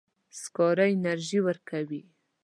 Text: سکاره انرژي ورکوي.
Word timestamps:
سکاره 0.41 0.85
انرژي 0.95 1.39
ورکوي. 1.47 2.01